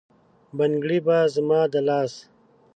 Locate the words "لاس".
1.87-2.13